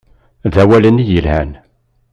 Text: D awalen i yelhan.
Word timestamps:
D 0.53 0.55
awalen 0.63 1.03
i 1.03 1.05
yelhan. 1.09 1.51